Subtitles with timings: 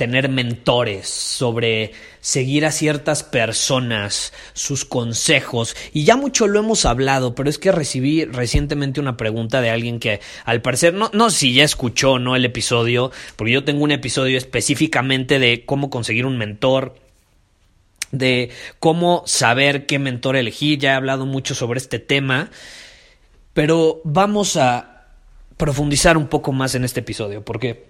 [0.00, 5.76] tener mentores, sobre seguir a ciertas personas, sus consejos.
[5.92, 10.00] Y ya mucho lo hemos hablado, pero es que recibí recientemente una pregunta de alguien
[10.00, 13.90] que al parecer, no, no si ya escuchó no el episodio, porque yo tengo un
[13.90, 16.94] episodio específicamente de cómo conseguir un mentor,
[18.10, 20.78] de cómo saber qué mentor elegir.
[20.78, 22.50] Ya he hablado mucho sobre este tema,
[23.52, 25.08] pero vamos a
[25.58, 27.89] profundizar un poco más en este episodio, porque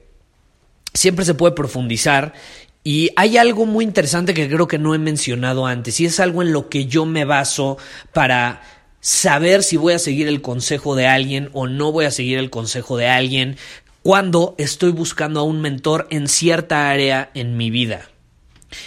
[0.94, 2.34] siempre se puede profundizar
[2.82, 6.42] y hay algo muy interesante que creo que no he mencionado antes, y es algo
[6.42, 7.76] en lo que yo me baso
[8.12, 8.62] para
[9.00, 12.50] saber si voy a seguir el consejo de alguien o no voy a seguir el
[12.50, 13.56] consejo de alguien
[14.02, 18.08] cuando estoy buscando a un mentor en cierta área en mi vida.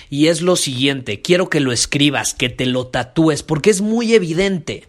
[0.10, 4.16] Y es lo siguiente, quiero que lo escribas, que te lo tatúes, porque es muy
[4.16, 4.88] evidente.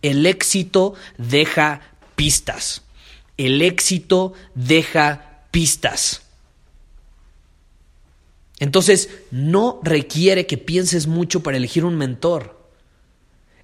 [0.00, 1.80] El éxito deja
[2.16, 2.82] pistas.
[3.36, 6.22] El éxito deja pistas.
[8.62, 12.60] Entonces, no requiere que pienses mucho para elegir un mentor.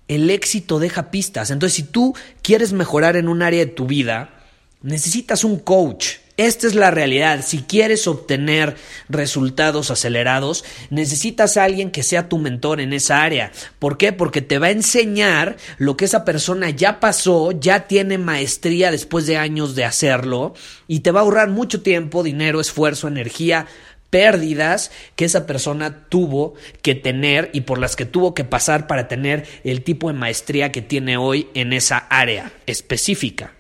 [0.08, 1.52] El éxito deja pistas.
[1.52, 4.42] Entonces, si tú quieres mejorar en un área de tu vida,
[4.82, 6.16] necesitas un coach.
[6.36, 7.44] Esta es la realidad.
[7.46, 8.74] Si quieres obtener
[9.08, 13.52] resultados acelerados, necesitas a alguien que sea tu mentor en esa área.
[13.78, 14.12] ¿Por qué?
[14.12, 19.26] Porque te va a enseñar lo que esa persona ya pasó, ya tiene maestría después
[19.26, 20.54] de años de hacerlo
[20.88, 23.66] y te va a ahorrar mucho tiempo, dinero, esfuerzo, energía,
[24.10, 29.08] pérdidas que esa persona tuvo que tener y por las que tuvo que pasar para
[29.08, 33.54] tener el tipo de maestría que tiene hoy en esa área específica.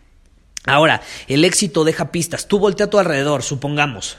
[0.64, 2.48] Ahora, el éxito deja pistas.
[2.48, 4.18] Tú voltea a tu alrededor, supongamos.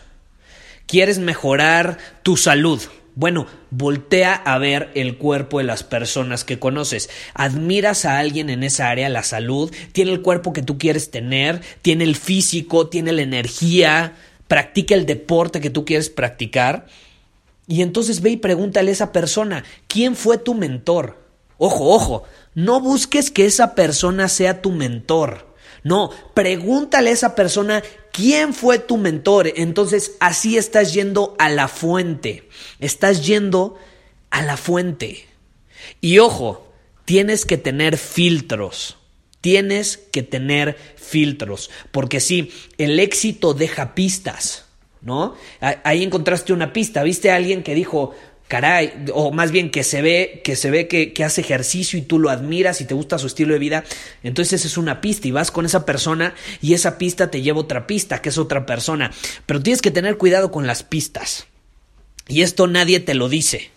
[0.88, 2.82] ¿Quieres mejorar tu salud?
[3.14, 7.10] Bueno, voltea a ver el cuerpo de las personas que conoces.
[7.34, 11.62] Admiras a alguien en esa área, la salud, tiene el cuerpo que tú quieres tener,
[11.82, 14.16] tiene el físico, tiene la energía,
[14.50, 16.88] practica el deporte que tú quieres practicar.
[17.68, 21.24] Y entonces ve y pregúntale a esa persona, ¿quién fue tu mentor?
[21.58, 22.24] Ojo, ojo,
[22.56, 25.54] no busques que esa persona sea tu mentor.
[25.84, 29.54] No, pregúntale a esa persona quién fue tu mentor.
[29.56, 32.50] Entonces así estás yendo a la fuente.
[32.80, 33.78] Estás yendo
[34.32, 35.28] a la fuente.
[36.02, 36.74] Y ojo,
[37.06, 38.98] tienes que tener filtros.
[39.42, 41.70] Tienes que tener filtros.
[41.92, 44.66] Porque sí, el éxito deja pistas.
[45.02, 45.36] ¿No?
[45.62, 47.04] Ahí encontraste una pista.
[47.04, 48.14] ¿Viste a alguien que dijo,
[48.50, 52.18] caray, o más bien que se ve, que se ve que, hace ejercicio y tú
[52.18, 53.86] lo admiras y te gusta su estilo de vida,
[54.24, 57.86] entonces es una pista y vas con esa persona y esa pista te lleva otra
[57.86, 59.12] pista, que es otra persona.
[59.46, 61.46] Pero tienes que tener cuidado con las pistas.
[62.28, 63.70] Y esto nadie te lo dice.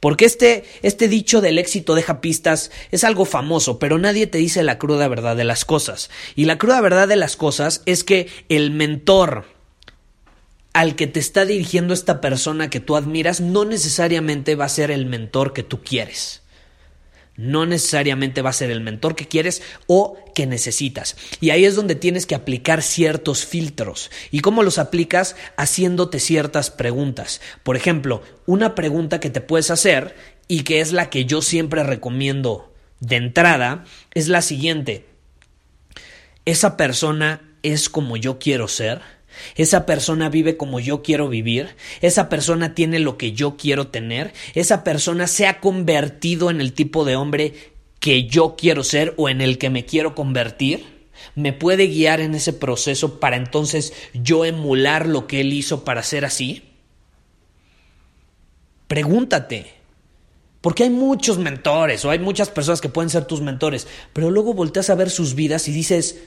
[0.00, 4.62] Porque este, este dicho del éxito deja pistas es algo famoso, pero nadie te dice
[4.62, 6.10] la cruda verdad de las cosas.
[6.36, 9.46] Y la cruda verdad de las cosas es que el mentor,
[10.72, 14.90] al que te está dirigiendo esta persona que tú admiras no necesariamente va a ser
[14.92, 16.42] el mentor que tú quieres.
[17.38, 21.16] No necesariamente va a ser el mentor que quieres o que necesitas.
[21.40, 24.10] Y ahí es donde tienes que aplicar ciertos filtros.
[24.32, 25.36] ¿Y cómo los aplicas?
[25.56, 27.40] Haciéndote ciertas preguntas.
[27.62, 30.16] Por ejemplo, una pregunta que te puedes hacer
[30.48, 33.84] y que es la que yo siempre recomiendo de entrada
[34.14, 35.06] es la siguiente.
[36.44, 39.00] ¿Esa persona es como yo quiero ser?
[39.54, 44.32] Esa persona vive como yo quiero vivir, esa persona tiene lo que yo quiero tener,
[44.54, 47.54] esa persona se ha convertido en el tipo de hombre
[48.00, 50.84] que yo quiero ser o en el que me quiero convertir,
[51.34, 56.02] me puede guiar en ese proceso para entonces yo emular lo que él hizo para
[56.02, 56.64] ser así.
[58.86, 59.66] Pregúntate,
[60.60, 64.54] porque hay muchos mentores o hay muchas personas que pueden ser tus mentores, pero luego
[64.54, 66.18] volteas a ver sus vidas y dices,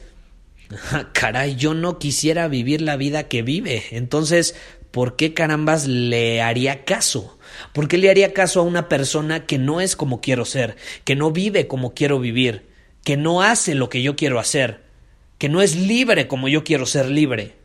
[1.13, 3.83] caray, yo no quisiera vivir la vida que vive.
[3.91, 4.55] Entonces,
[4.91, 7.37] ¿por qué carambas le haría caso?
[7.73, 11.15] ¿Por qué le haría caso a una persona que no es como quiero ser, que
[11.15, 12.67] no vive como quiero vivir,
[13.03, 14.83] que no hace lo que yo quiero hacer,
[15.37, 17.55] que no es libre como yo quiero ser libre?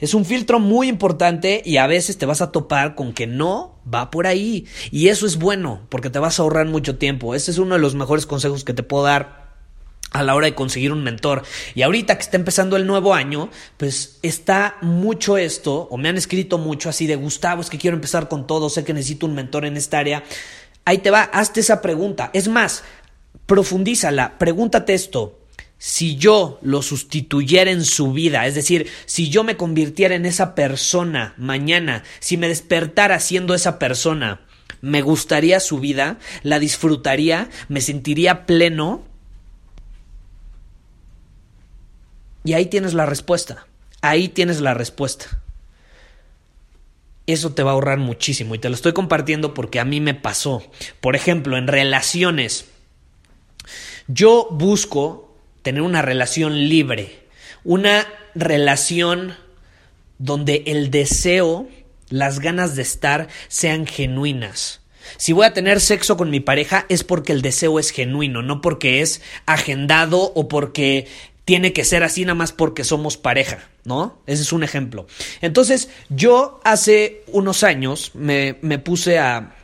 [0.00, 3.78] Es un filtro muy importante y a veces te vas a topar con que no
[3.92, 4.66] va por ahí.
[4.90, 7.36] Y eso es bueno, porque te vas a ahorrar mucho tiempo.
[7.36, 9.41] Ese es uno de los mejores consejos que te puedo dar
[10.12, 11.42] a la hora de conseguir un mentor.
[11.74, 16.16] Y ahorita que está empezando el nuevo año, pues está mucho esto, o me han
[16.16, 19.34] escrito mucho así de Gustavo, es que quiero empezar con todo, sé que necesito un
[19.34, 20.22] mentor en esta área.
[20.84, 22.30] Ahí te va, hazte esa pregunta.
[22.32, 22.84] Es más,
[23.46, 25.38] profundízala, pregúntate esto
[25.84, 30.54] si yo lo sustituyera en su vida, es decir, si yo me convirtiera en esa
[30.54, 34.42] persona mañana, si me despertara siendo esa persona,
[34.80, 36.20] ¿me gustaría su vida?
[36.44, 37.50] ¿La disfrutaría?
[37.68, 39.02] ¿Me sentiría pleno?
[42.44, 43.66] Y ahí tienes la respuesta.
[44.00, 45.40] Ahí tienes la respuesta.
[47.26, 50.14] Eso te va a ahorrar muchísimo y te lo estoy compartiendo porque a mí me
[50.14, 50.62] pasó.
[51.00, 52.66] Por ejemplo, en relaciones.
[54.08, 57.20] Yo busco tener una relación libre,
[57.62, 59.36] una relación
[60.18, 61.68] donde el deseo,
[62.08, 64.80] las ganas de estar sean genuinas.
[65.16, 68.60] Si voy a tener sexo con mi pareja es porque el deseo es genuino, no
[68.60, 71.08] porque es agendado o porque
[71.44, 74.22] tiene que ser así nada más porque somos pareja, ¿no?
[74.26, 75.06] Ese es un ejemplo.
[75.40, 79.56] Entonces, yo hace unos años me, me puse a,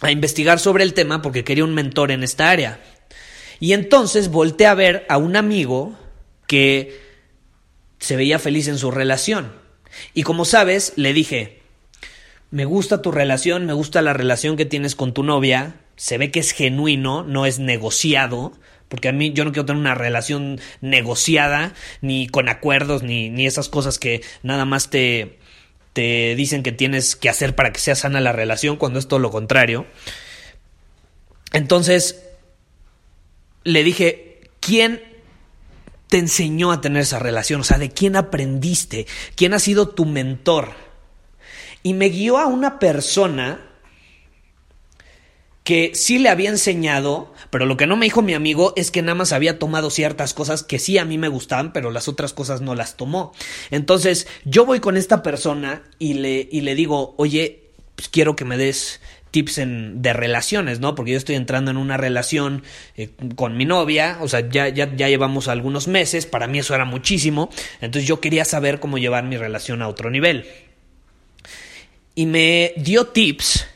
[0.00, 2.80] a investigar sobre el tema porque quería un mentor en esta área.
[3.60, 5.96] Y entonces volteé a ver a un amigo
[6.46, 7.00] que
[7.98, 9.52] se veía feliz en su relación.
[10.12, 11.62] Y como sabes, le dije,
[12.50, 16.30] me gusta tu relación, me gusta la relación que tienes con tu novia, se ve
[16.30, 18.52] que es genuino, no es negociado,
[18.88, 23.46] porque a mí yo no quiero tener una relación negociada, ni con acuerdos, ni, ni
[23.46, 25.38] esas cosas que nada más te,
[25.92, 29.18] te dicen que tienes que hacer para que sea sana la relación, cuando es todo
[29.18, 29.86] lo contrario.
[31.52, 32.22] Entonces,
[33.64, 35.02] le dije, ¿quién
[36.08, 37.62] te enseñó a tener esa relación?
[37.62, 39.06] O sea, ¿de quién aprendiste?
[39.34, 40.74] ¿Quién ha sido tu mentor?
[41.82, 43.60] Y me guió a una persona
[45.66, 49.02] que sí le había enseñado, pero lo que no me dijo mi amigo es que
[49.02, 52.32] nada más había tomado ciertas cosas que sí a mí me gustaban, pero las otras
[52.32, 53.32] cosas no las tomó.
[53.72, 57.64] Entonces yo voy con esta persona y le, y le digo, oye,
[57.96, 59.00] pues quiero que me des
[59.32, 60.94] tips en, de relaciones, ¿no?
[60.94, 62.62] Porque yo estoy entrando en una relación
[62.96, 66.76] eh, con mi novia, o sea, ya, ya, ya llevamos algunos meses, para mí eso
[66.76, 70.46] era muchísimo, entonces yo quería saber cómo llevar mi relación a otro nivel.
[72.14, 73.66] Y me dio tips,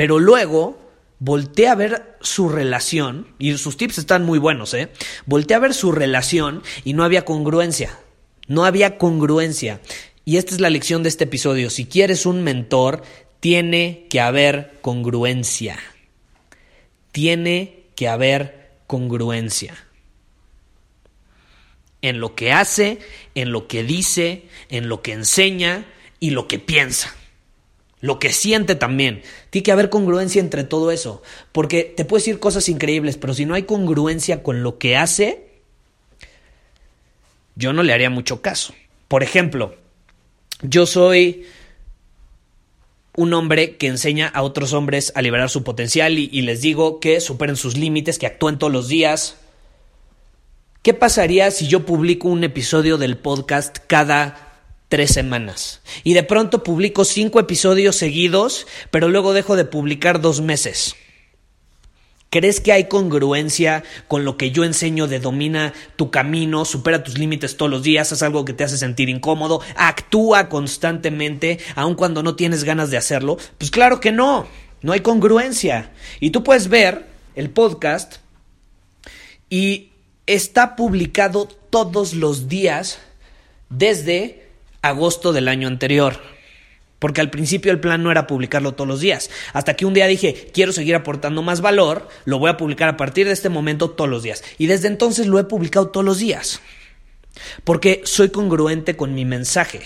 [0.00, 0.80] pero luego
[1.18, 4.88] volteé a ver su relación, y sus tips están muy buenos, ¿eh?
[5.26, 7.98] Volteé a ver su relación y no había congruencia.
[8.46, 9.82] No había congruencia.
[10.24, 11.68] Y esta es la lección de este episodio.
[11.68, 13.02] Si quieres un mentor,
[13.40, 15.78] tiene que haber congruencia.
[17.12, 19.74] Tiene que haber congruencia.
[22.00, 23.00] En lo que hace,
[23.34, 25.84] en lo que dice, en lo que enseña
[26.20, 27.14] y lo que piensa.
[28.00, 29.22] Lo que siente también.
[29.50, 31.22] Tiene que haber congruencia entre todo eso.
[31.52, 35.50] Porque te puedes decir cosas increíbles, pero si no hay congruencia con lo que hace,
[37.56, 38.74] yo no le haría mucho caso.
[39.08, 39.74] Por ejemplo,
[40.62, 41.46] yo soy
[43.16, 47.20] un hombre que enseña a otros hombres a liberar su potencial y, les digo que
[47.20, 49.36] superen sus límites, que actúen todos los días.
[50.82, 54.49] ¿Qué pasaría si yo publico un episodio del podcast cada
[54.90, 55.80] tres semanas?
[56.04, 60.94] Y de pronto publico cinco episodios seguidos, pero luego dejo de publicar dos meses.
[62.28, 67.18] ¿Crees que hay congruencia con lo que yo enseño de domina tu camino, supera tus
[67.18, 72.22] límites todos los días, haz algo que te hace sentir incómodo, actúa constantemente, aun cuando
[72.22, 73.36] no tienes ganas de hacerlo?
[73.58, 74.46] Pues claro que no,
[74.82, 75.90] no hay congruencia.
[76.20, 77.04] Y tú puedes ver
[77.34, 78.18] el podcast
[79.48, 79.90] y
[80.26, 83.00] está publicado todos los días
[83.70, 84.49] desde
[84.82, 86.20] agosto del año anterior.
[86.98, 89.30] Porque al principio el plan no era publicarlo todos los días.
[89.54, 92.96] Hasta que un día dije, quiero seguir aportando más valor, lo voy a publicar a
[92.98, 94.44] partir de este momento todos los días.
[94.58, 96.60] Y desde entonces lo he publicado todos los días.
[97.64, 99.80] Porque soy congruente con mi mensaje.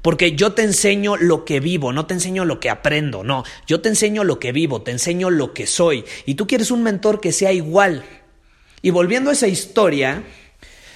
[0.00, 3.42] Porque yo te enseño lo que vivo, no te enseño lo que aprendo, no.
[3.66, 6.04] Yo te enseño lo que vivo, te enseño lo que soy.
[6.24, 8.04] Y tú quieres un mentor que sea igual.
[8.82, 10.22] Y volviendo a esa historia,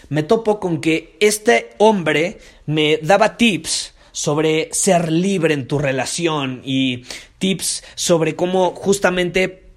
[0.08, 2.38] me topo con que este hombre
[2.72, 7.04] me daba tips sobre ser libre en tu relación y
[7.38, 9.70] tips sobre cómo justamente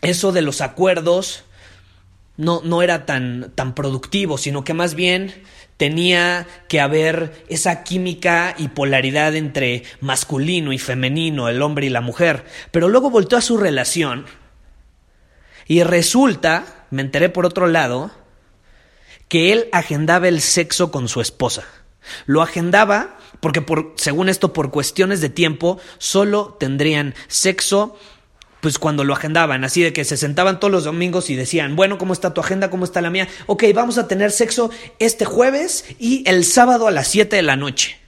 [0.00, 1.44] eso de los acuerdos
[2.36, 5.32] no, no era tan, tan productivo, sino que más bien
[5.76, 12.00] tenía que haber esa química y polaridad entre masculino y femenino, el hombre y la
[12.00, 12.44] mujer.
[12.70, 14.26] Pero luego volteó a su relación
[15.66, 18.10] y resulta, me enteré por otro lado,
[19.28, 21.64] que él agendaba el sexo con su esposa.
[22.26, 27.96] Lo agendaba porque por, según esto, por cuestiones de tiempo, solo tendrían sexo
[28.60, 31.98] pues cuando lo agendaban, así de que se sentaban todos los domingos y decían, bueno,
[31.98, 32.70] ¿cómo está tu agenda?
[32.70, 33.26] ¿Cómo está la mía?
[33.46, 37.56] Ok, vamos a tener sexo este jueves y el sábado a las 7 de la
[37.56, 37.98] noche.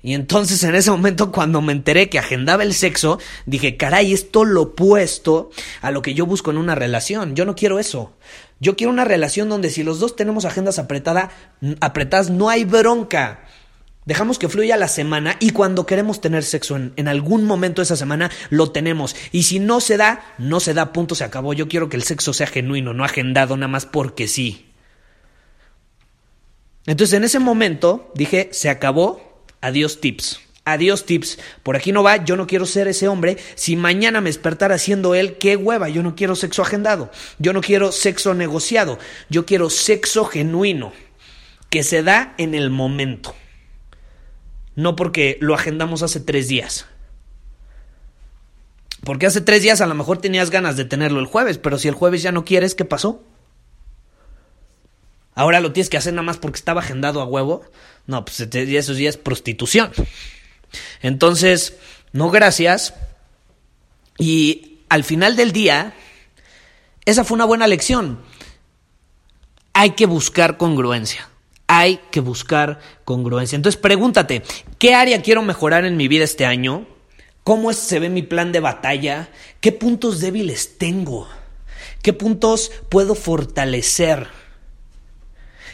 [0.00, 4.46] Y entonces en ese momento cuando me enteré que agendaba el sexo, dije, caray, esto
[4.46, 5.50] lo opuesto
[5.82, 7.36] a lo que yo busco en una relación.
[7.36, 8.14] Yo no quiero eso.
[8.60, 11.30] Yo quiero una relación donde si los dos tenemos agendas apretada,
[11.80, 13.44] apretadas, no hay bronca.
[14.04, 17.84] Dejamos que fluya la semana y cuando queremos tener sexo en, en, algún momento de
[17.84, 19.14] esa semana, lo tenemos.
[19.32, 21.52] Y si no se da, no se da, punto, se acabó.
[21.52, 24.68] Yo quiero que el sexo sea genuino, no agendado nada más porque sí.
[26.86, 30.40] Entonces en ese momento dije, se acabó, adiós tips.
[30.72, 31.38] Adiós tips.
[31.62, 33.36] Por aquí no va, yo no quiero ser ese hombre.
[33.54, 35.88] Si mañana me despertara siendo él, qué hueva.
[35.88, 37.10] Yo no quiero sexo agendado.
[37.38, 38.98] Yo no quiero sexo negociado.
[39.28, 40.92] Yo quiero sexo genuino.
[41.70, 43.34] Que se da en el momento
[44.78, 46.86] no porque lo agendamos hace tres días.
[49.02, 51.88] Porque hace tres días a lo mejor tenías ganas de tenerlo el jueves, pero si
[51.88, 53.24] el jueves ya no quieres, ¿qué pasó?
[55.34, 57.62] Ahora lo tienes que hacer nada más porque estaba agendado a huevo.
[58.06, 59.90] No, pues esos días es prostitución.
[61.02, 61.76] Entonces,
[62.12, 62.94] no gracias.
[64.18, 65.94] Y al final del día,
[67.04, 68.20] esa fue una buena lección.
[69.72, 71.28] Hay que buscar congruencia
[71.68, 73.54] hay que buscar congruencia.
[73.54, 74.42] Entonces pregúntate,
[74.78, 76.86] ¿qué área quiero mejorar en mi vida este año?
[77.44, 79.28] ¿Cómo se ve mi plan de batalla?
[79.60, 81.28] ¿Qué puntos débiles tengo?
[82.02, 84.28] ¿Qué puntos puedo fortalecer?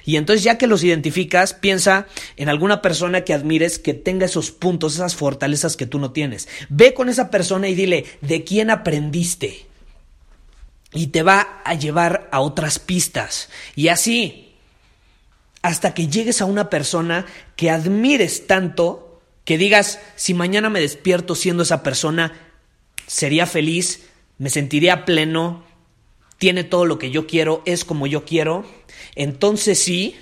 [0.05, 2.07] Y entonces ya que los identificas, piensa
[2.37, 6.49] en alguna persona que admires que tenga esos puntos, esas fortalezas que tú no tienes.
[6.69, 9.67] Ve con esa persona y dile, ¿de quién aprendiste?
[10.93, 13.49] Y te va a llevar a otras pistas.
[13.75, 14.55] Y así,
[15.63, 17.25] hasta que llegues a una persona
[17.57, 22.33] que admires tanto, que digas, si mañana me despierto siendo esa persona,
[23.07, 24.07] sería feliz,
[24.37, 25.64] me sentiría pleno,
[26.45, 28.67] tiene todo lo que yo quiero, es como yo quiero,
[29.15, 30.15] entonces sí,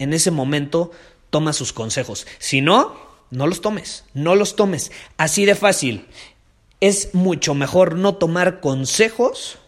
[0.00, 0.90] en ese momento
[1.30, 2.26] toma sus consejos.
[2.40, 2.96] Si no,
[3.30, 4.90] no los tomes, no los tomes.
[5.18, 6.08] Así de fácil.
[6.80, 9.58] Es mucho mejor no tomar consejos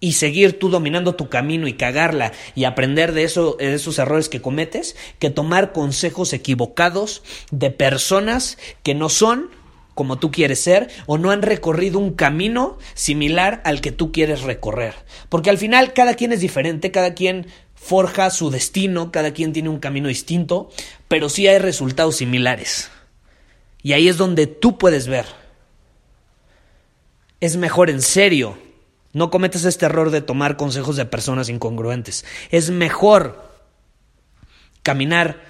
[0.00, 3.26] y seguir tú dominando tu camino y cagarla y aprender de,
[3.58, 9.50] de esos errores que cometes, que tomar consejos equivocados de personas que no son
[10.00, 14.40] como tú quieres ser o no han recorrido un camino similar al que tú quieres
[14.40, 14.94] recorrer.
[15.28, 19.68] Porque al final cada quien es diferente, cada quien forja su destino, cada quien tiene
[19.68, 20.70] un camino distinto,
[21.06, 22.90] pero sí hay resultados similares.
[23.82, 25.26] Y ahí es donde tú puedes ver.
[27.40, 28.56] Es mejor en serio
[29.12, 32.24] no cometas este error de tomar consejos de personas incongruentes.
[32.50, 33.50] Es mejor
[34.82, 35.42] caminar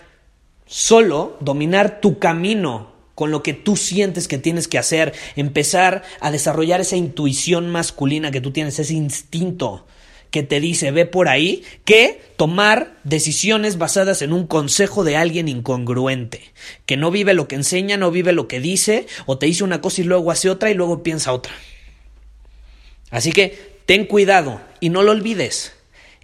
[0.67, 2.90] solo, dominar tu camino
[3.21, 8.31] con lo que tú sientes que tienes que hacer, empezar a desarrollar esa intuición masculina
[8.31, 9.87] que tú tienes, ese instinto
[10.31, 15.49] que te dice ve por ahí, que tomar decisiones basadas en un consejo de alguien
[15.49, 16.41] incongruente,
[16.87, 19.83] que no vive lo que enseña, no vive lo que dice, o te dice una
[19.83, 21.53] cosa y luego hace otra y luego piensa otra.
[23.11, 25.75] Así que ten cuidado y no lo olvides.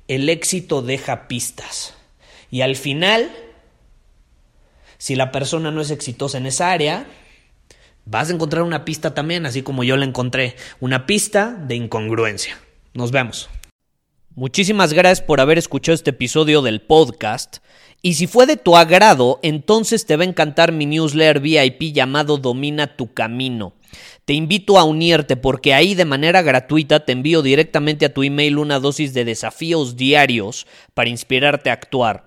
[0.08, 1.92] El éxito deja pistas.
[2.50, 3.30] Y al final,
[4.98, 7.06] si la persona no es exitosa en esa área,
[8.04, 12.58] vas a encontrar una pista también, así como yo la encontré, una pista de incongruencia.
[12.94, 13.50] Nos vemos.
[14.34, 17.58] Muchísimas gracias por haber escuchado este episodio del podcast.
[18.02, 22.36] Y si fue de tu agrado, entonces te va a encantar mi newsletter VIP llamado
[22.36, 23.72] Domina tu Camino.
[24.26, 28.58] Te invito a unirte porque ahí de manera gratuita te envío directamente a tu email
[28.58, 32.26] una dosis de desafíos diarios para inspirarte a actuar.